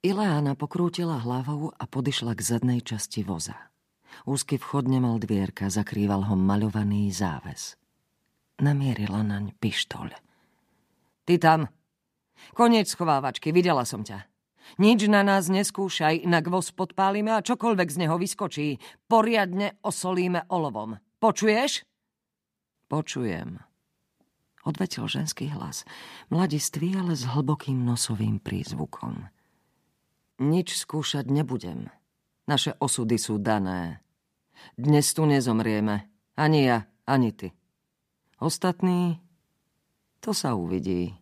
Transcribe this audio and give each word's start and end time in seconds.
Ileana 0.00 0.56
pokrútila 0.56 1.20
hlavou 1.20 1.76
a 1.76 1.84
podišla 1.84 2.32
k 2.32 2.40
zadnej 2.40 2.80
časti 2.80 3.20
voza. 3.20 3.68
Úzky 4.24 4.56
vchod 4.56 4.88
nemal 4.88 5.20
dvierka, 5.20 5.68
zakrýval 5.68 6.24
ho 6.24 6.40
maľovaný 6.40 7.12
záves. 7.12 7.76
Namierila 8.64 9.20
naň 9.20 9.52
pištoľ. 9.60 10.08
Ty 11.28 11.34
tam. 11.36 11.60
Koniec 12.56 12.88
schovávačky, 12.88 13.52
videla 13.52 13.84
som 13.84 14.00
ťa. 14.00 14.24
Nič 14.80 15.04
na 15.04 15.20
nás 15.20 15.52
neskúšaj, 15.52 16.24
inak 16.24 16.48
voz 16.48 16.72
podpálime 16.72 17.36
a 17.36 17.44
čokoľvek 17.44 17.88
z 17.92 18.00
neho 18.00 18.16
vyskočí. 18.16 18.80
Poriadne 19.04 19.76
osolíme 19.84 20.48
olovom. 20.48 20.96
Počuješ? 21.20 21.84
Počujem. 22.88 23.60
Odvetil 24.64 25.04
ženský 25.04 25.52
hlas. 25.52 25.84
Mladistvý, 26.32 26.96
ale 26.96 27.12
s 27.12 27.28
hlbokým 27.28 27.84
nosovým 27.84 28.40
prízvukom. 28.40 29.28
Nič 30.40 30.72
skúšať 30.72 31.28
nebudem. 31.28 31.92
Naše 32.48 32.72
osudy 32.80 33.20
sú 33.20 33.36
dané. 33.36 34.00
Dnes 34.72 35.12
tu 35.12 35.28
nezomrieme. 35.28 36.08
Ani 36.32 36.64
ja, 36.64 36.88
ani 37.04 37.28
ty. 37.28 37.52
Ostatní, 38.40 39.20
to 40.24 40.32
sa 40.32 40.56
uvidí. 40.56 41.12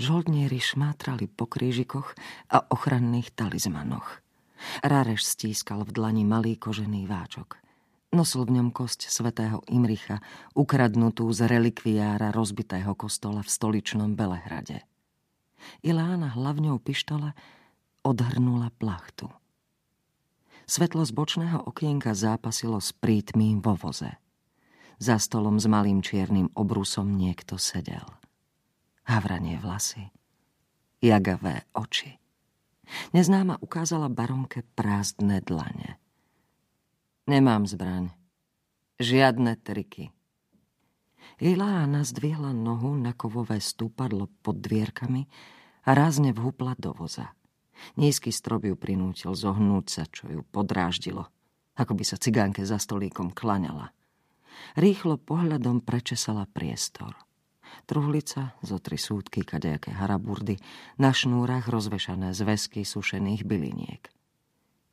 Žoldnieri 0.00 0.56
šmátrali 0.56 1.28
po 1.28 1.44
krížikoch 1.44 2.16
a 2.48 2.64
ochranných 2.72 3.36
talizmanoch. 3.36 4.24
Ráreš 4.80 5.36
stískal 5.36 5.84
v 5.84 5.92
dlani 5.92 6.24
malý 6.24 6.56
kožený 6.56 7.04
váčok. 7.04 7.60
Nosil 8.16 8.48
v 8.48 8.56
ňom 8.56 8.72
kosť 8.72 9.12
svätého 9.12 9.60
Imricha, 9.68 10.24
ukradnutú 10.56 11.28
z 11.36 11.44
relikviára 11.44 12.32
rozbitého 12.32 12.96
kostola 12.96 13.44
v 13.44 13.52
stoličnom 13.52 14.16
Belehrade. 14.16 14.88
Ilána 15.84 16.32
hlavňou 16.32 16.80
pištole 16.80 17.36
odhrnula 18.02 18.72
plachtu. 18.76 19.28
Svetlo 20.70 21.02
z 21.02 21.10
bočného 21.10 21.66
okienka 21.66 22.14
zápasilo 22.14 22.78
s 22.78 22.94
prítmým 22.94 23.58
vo 23.58 23.74
voze. 23.74 24.14
Za 25.00 25.18
stolom 25.18 25.58
s 25.58 25.66
malým 25.66 26.04
čiernym 26.04 26.52
obrusom 26.54 27.16
niekto 27.16 27.58
sedel. 27.58 28.04
Havranie 29.08 29.58
vlasy, 29.58 30.12
jagavé 31.02 31.66
oči. 31.74 32.20
Neznáma 33.10 33.58
ukázala 33.58 34.06
baronke 34.06 34.62
prázdne 34.78 35.42
dlane. 35.42 35.98
Nemám 37.26 37.66
zbraň. 37.66 38.14
Žiadne 39.00 39.56
triky. 39.58 40.12
Ilána 41.40 42.04
zdvihla 42.04 42.52
nohu 42.52 42.92
na 42.94 43.16
kovové 43.16 43.58
stúpadlo 43.58 44.28
pod 44.44 44.60
dvierkami 44.60 45.24
a 45.88 45.90
rázne 45.96 46.36
vhupla 46.36 46.76
do 46.76 46.92
voza. 46.92 47.32
Nízky 47.96 48.30
strop 48.30 48.64
ju 48.64 48.76
prinútil 48.76 49.32
zohnúť 49.34 49.86
sa, 49.88 50.02
čo 50.06 50.28
ju 50.30 50.40
podráždilo, 50.46 51.28
ako 51.76 51.92
by 51.96 52.04
sa 52.06 52.20
cigánke 52.20 52.62
za 52.62 52.78
stolíkom 52.78 53.32
klaňala. 53.32 53.90
Rýchlo 54.76 55.16
pohľadom 55.16 55.80
prečesala 55.82 56.44
priestor. 56.50 57.16
Truhlica, 57.86 58.58
zo 58.66 58.82
tri 58.82 58.98
súdky, 58.98 59.46
kadejaké 59.46 59.94
haraburdy, 59.94 60.58
na 60.98 61.14
šnúrach 61.14 61.70
rozvešané 61.70 62.34
zväzky 62.34 62.82
sušených 62.82 63.46
byliniek. 63.46 64.10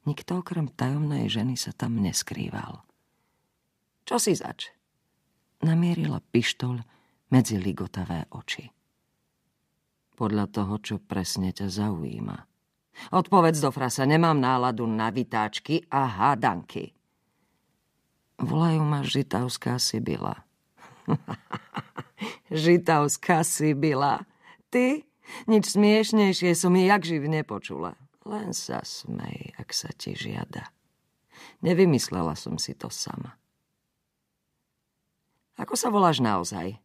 Nikto 0.08 0.40
okrem 0.40 0.72
tajomnej 0.72 1.28
ženy 1.28 1.60
sa 1.60 1.76
tam 1.76 2.00
neskrýval. 2.00 2.86
Čo 4.08 4.22
si 4.22 4.38
zač? 4.38 4.72
Namierila 5.66 6.22
pištol 6.22 6.80
medzi 7.34 7.60
ligotavé 7.60 8.30
oči. 8.32 8.72
Podľa 10.16 10.46
toho, 10.48 10.80
čo 10.80 10.96
presne 11.02 11.52
ťa 11.52 11.68
zaujíma– 11.68 12.38
Odpovedz 13.14 13.62
do 13.62 13.70
frasa, 13.72 14.04
nemám 14.04 14.38
náladu 14.42 14.90
na 14.90 15.14
vytáčky 15.14 15.86
a 15.88 16.06
hádanky. 16.06 16.98
Volajú 18.38 18.82
ma 18.86 19.02
Žitavská 19.02 19.82
Sibila. 19.82 20.46
Žitavská 22.54 23.42
Sibila. 23.42 24.26
Ty? 24.70 25.02
Nič 25.50 25.76
smiešnejšie 25.76 26.56
som 26.56 26.74
jak 26.76 27.04
živ 27.04 27.28
nepočula. 27.28 28.00
Len 28.28 28.52
sa 28.52 28.84
smej, 28.84 29.56
ak 29.56 29.72
sa 29.72 29.90
ti 29.96 30.12
žiada. 30.12 30.68
Nevymyslela 31.64 32.36
som 32.36 32.60
si 32.60 32.76
to 32.76 32.92
sama. 32.92 33.40
Ako 35.58 35.74
sa 35.74 35.90
voláš 35.90 36.22
naozaj? 36.22 36.78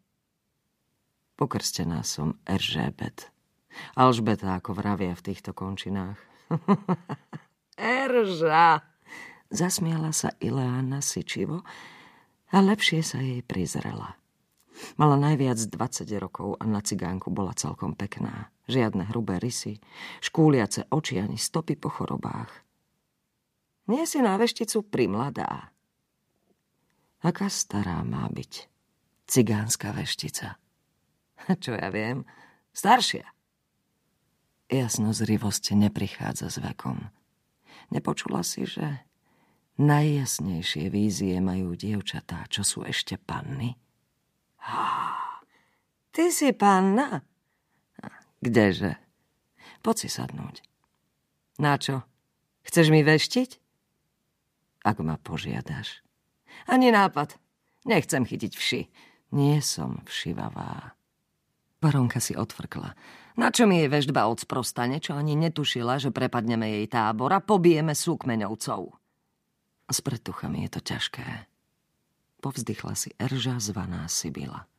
Pokrstená 1.37 2.06
som 2.06 2.39
Eržébet. 2.47 3.31
Alžbeta, 3.94 4.59
ako 4.59 4.77
vravia 4.77 5.12
v 5.16 5.25
týchto 5.33 5.56
končinách. 5.56 6.19
Erža! 7.77 8.84
Zasmiala 9.53 10.16
sa 10.16 10.33
Ileána 10.41 11.05
Sičivo 11.05 11.60
a 12.53 12.56
lepšie 12.65 13.05
sa 13.05 13.21
jej 13.21 13.44
prizrela. 13.44 14.16
Mala 14.97 15.21
najviac 15.21 15.61
20 15.61 16.09
rokov 16.16 16.56
a 16.56 16.65
na 16.65 16.81
cigánku 16.81 17.28
bola 17.28 17.53
celkom 17.53 17.93
pekná. 17.93 18.49
Žiadne 18.66 19.12
hrubé 19.12 19.37
rysy, 19.37 19.78
škúliace 20.25 20.88
oči 20.88 21.21
ani 21.21 21.37
stopy 21.37 21.77
po 21.77 21.93
chorobách. 21.93 22.65
Nie 23.91 24.09
si 24.09 24.22
na 24.25 24.41
vešticu 24.41 24.87
primladá. 24.88 25.75
Aká 27.22 27.53
stará 27.53 28.00
má 28.03 28.27
byť? 28.32 28.66
Cigánska 29.28 29.93
veštica. 29.94 30.59
Čo 31.62 31.77
ja 31.77 31.93
viem, 31.93 32.25
staršia. 32.72 33.27
Jasnozrivosť 34.72 35.77
neprichádza 35.77 36.49
s 36.49 36.56
vekom. 36.56 37.12
Nepočula 37.93 38.41
si, 38.41 38.65
že 38.65 39.05
najjasnejšie 39.77 40.88
vízie 40.88 41.37
majú 41.44 41.77
dievčatá, 41.77 42.49
čo 42.49 42.65
sú 42.65 42.81
ešte 42.81 43.21
panny? 43.21 43.77
Ty 46.09 46.25
si 46.32 46.56
panna? 46.56 47.21
Kdeže? 48.41 48.97
Poď 49.84 49.97
si 50.00 50.09
sadnúť. 50.09 50.65
Na 51.61 51.77
čo? 51.77 52.00
Chceš 52.65 52.88
mi 52.88 53.05
veštiť? 53.05 53.61
Ak 54.88 55.05
ma 55.05 55.21
požiadaš. 55.21 56.00
Ani 56.65 56.88
nápad. 56.88 57.37
Nechcem 57.84 58.25
chytiť 58.25 58.53
vši. 58.56 58.81
Nie 59.37 59.61
som 59.61 60.00
všivavá. 60.09 60.97
Baronka 61.82 62.22
si 62.22 62.38
otvrkla. 62.38 62.94
Na 63.34 63.50
čo 63.50 63.66
mi 63.66 63.82
jej 63.82 63.91
veždba 63.91 64.31
od 64.31 64.38
sprostane, 64.38 65.03
čo 65.03 65.19
ani 65.19 65.34
netušila, 65.34 65.98
že 65.98 66.15
prepadneme 66.15 66.78
jej 66.78 66.87
tábor 66.87 67.34
a 67.34 67.43
pobijeme 67.43 67.91
súkmeňovcov. 67.91 68.81
S 69.91 69.98
pretuchami 69.98 70.62
je 70.69 70.70
to 70.78 70.81
ťažké. 70.94 71.26
Povzdychla 72.38 72.94
si 72.94 73.10
Erža 73.19 73.59
zvaná 73.59 74.06
Sibila. 74.06 74.70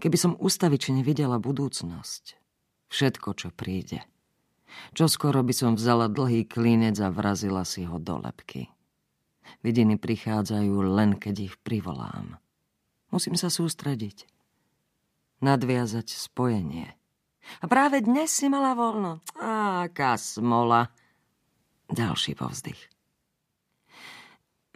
Keby 0.00 0.16
som 0.16 0.32
ustavične 0.40 1.04
videla 1.04 1.36
budúcnosť, 1.36 2.40
všetko, 2.88 3.28
čo 3.36 3.48
príde. 3.52 4.00
Čo 4.96 5.12
skoro 5.12 5.44
by 5.44 5.52
som 5.52 5.72
vzala 5.76 6.08
dlhý 6.08 6.48
klinec 6.48 6.96
a 7.04 7.12
vrazila 7.12 7.68
si 7.68 7.84
ho 7.84 8.00
do 8.00 8.24
lepky. 8.24 8.72
Vidiny 9.60 10.00
prichádzajú 10.00 10.74
len, 10.96 11.20
keď 11.20 11.52
ich 11.52 11.54
privolám. 11.60 12.40
Musím 13.12 13.36
sa 13.38 13.52
sústrediť. 13.52 14.35
Nadviazať 15.40 16.08
spojenie 16.08 16.96
a 17.62 17.64
práve 17.70 18.02
dnes 18.02 18.30
si 18.32 18.50
mala 18.50 18.74
voľno. 18.74 19.22
Aká 19.38 20.18
smola. 20.18 20.90
Ďalší 21.86 22.34
povzdych. 22.34 22.80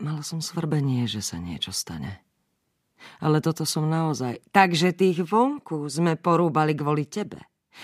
Mala 0.01 0.23
som 0.25 0.41
svrbenie, 0.41 1.05
že 1.05 1.21
sa 1.21 1.37
niečo 1.37 1.75
stane. 1.75 2.25
Ale 3.21 3.41
toto 3.45 3.65
som 3.69 3.89
naozaj... 3.89 4.41
Takže 4.53 4.97
tých 4.97 5.25
vonku 5.25 5.89
sme 5.89 6.17
porúbali 6.17 6.73
kvôli 6.77 7.09
tebe. 7.09 7.41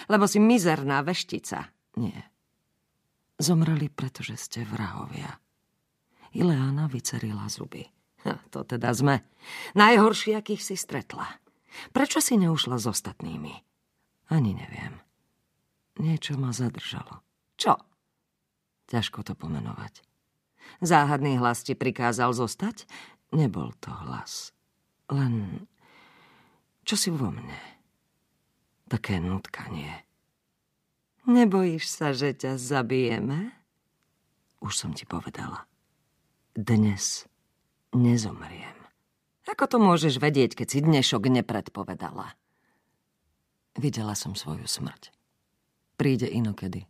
Lebo 0.09 0.25
si 0.29 0.41
mizerná 0.41 1.01
veštica. 1.05 1.69
Nie. 1.97 2.33
Zomreli, 3.37 3.93
pretože 3.93 4.37
ste 4.37 4.65
vrahovia. 4.65 5.29
Ileana 6.37 6.89
vycerila 6.89 7.49
zuby. 7.49 7.85
Ha, 8.25 8.49
to 8.49 8.65
teda 8.65 8.93
sme. 8.93 9.25
Najhorší, 9.77 10.37
akých 10.37 10.63
si 10.73 10.77
stretla. 10.77 11.29
Prečo 11.93 12.19
si 12.21 12.37
neušla 12.41 12.77
s 12.81 12.87
ostatnými? 12.89 13.55
Ani 14.33 14.53
neviem. 14.57 14.99
Niečo 15.97 16.37
ma 16.37 16.53
zadržalo. 16.53 17.25
Čo? 17.57 17.79
Ťažko 18.91 19.25
to 19.27 19.33
pomenovať. 19.35 20.05
Záhadný 20.83 21.41
hlas 21.41 21.65
ti 21.65 21.79
prikázal 21.79 22.35
zostať? 22.37 22.85
Nebol 23.33 23.73
to 23.81 23.91
hlas. 23.91 24.53
Len 25.09 25.67
čo 26.87 26.95
si 26.95 27.11
vo 27.11 27.35
mne? 27.35 27.59
Také 28.87 29.19
nutkanie. 29.19 30.07
Nebojíš 31.27 31.91
sa, 31.91 32.15
že 32.15 32.31
ťa 32.31 32.55
zabijeme? 32.55 33.51
Už 34.63 34.79
som 34.79 34.95
ti 34.95 35.03
povedala. 35.03 35.67
Dnes 36.55 37.27
nezomriem. 37.91 38.86
Ako 39.47 39.71
to 39.71 39.79
môžeš 39.79 40.19
vedieť, 40.19 40.59
keď 40.59 40.67
si 40.69 40.79
dnešok 40.83 41.31
nepredpovedala? 41.31 42.35
Videla 43.79 44.19
som 44.19 44.35
svoju 44.35 44.67
smrť. 44.67 45.15
Príde 45.97 46.27
inokedy. 46.27 46.89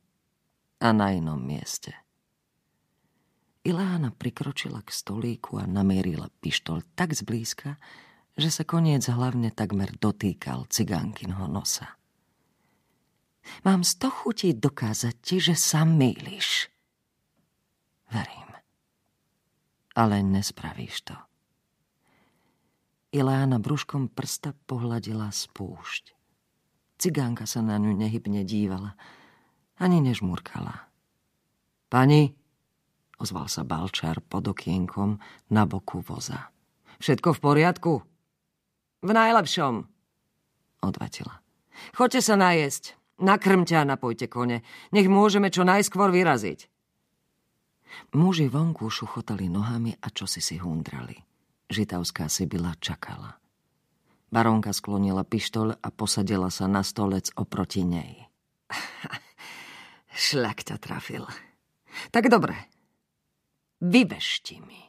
a 0.77 0.93
na 0.93 1.09
inom 1.09 1.41
mieste. 1.41 1.97
Ilána 3.65 4.13
prikročila 4.13 4.85
k 4.85 4.93
stolíku 4.93 5.57
a 5.57 5.65
namierila 5.65 6.29
pištol 6.45 6.85
tak 6.93 7.17
zblízka, 7.17 7.81
že 8.37 8.53
sa 8.53 8.63
koniec 8.69 9.09
hlavne 9.09 9.49
takmer 9.51 9.97
dotýkal 9.97 10.69
cigánkinho 10.69 11.49
nosa. 11.49 11.97
Mám 13.65 13.89
sto 13.89 14.13
chutí 14.13 14.53
dokázať 14.53 15.15
ti, 15.25 15.37
že 15.41 15.57
sa 15.57 15.89
mýliš. 15.89 16.69
Verím. 18.13 18.53
Ale 19.97 20.21
nespravíš 20.21 21.09
to. 21.09 21.17
Ilána 23.17 23.57
brúškom 23.57 24.13
prsta 24.13 24.53
pohľadila 24.69 25.33
spúšť. 25.33 26.13
Cigánka 27.01 27.49
sa 27.49 27.65
na 27.65 27.81
ňu 27.81 27.97
nehybne 27.97 28.45
dívala, 28.45 28.93
ani 29.81 30.05
nežmurkala. 30.05 30.93
Pani, 31.89 32.37
ozval 33.17 33.49
sa 33.49 33.65
Balčár 33.65 34.21
pod 34.21 34.53
okienkom 34.53 35.17
na 35.49 35.65
boku 35.65 36.05
voza. 36.05 36.53
Všetko 37.01 37.33
v 37.33 37.41
poriadku? 37.41 37.93
V 39.01 39.11
najlepšom, 39.17 39.89
odvatila. 40.85 41.41
Choďte 41.97 42.21
sa 42.21 42.37
najesť. 42.37 43.01
Nakrmte 43.17 43.81
a 43.81 43.89
napojte 43.89 44.29
kone. 44.29 44.61
Nech 44.93 45.09
môžeme 45.09 45.49
čo 45.49 45.65
najskôr 45.65 46.13
vyraziť. 46.13 46.69
Muži 48.13 48.53
vonku 48.53 48.93
šuchotali 48.93 49.49
nohami 49.49 49.97
a 50.05 50.13
čosi 50.13 50.45
si 50.45 50.61
hundrali. 50.61 51.17
Žitavská 51.67 52.31
Sibila 52.31 52.75
čakala. 52.79 53.39
Baronka 54.31 54.75
sklonila 54.75 55.23
pištol 55.23 55.79
a 55.79 55.89
posadila 55.91 56.51
sa 56.51 56.67
na 56.71 56.83
stolec 56.83 57.31
oproti 57.35 57.83
nej. 57.83 58.27
Šľak 60.27 60.67
ťa 60.67 60.77
trafil. 60.79 61.27
Tak 62.11 62.29
dobre, 62.29 62.57
Vybežte 63.81 64.57
mi. 64.65 64.86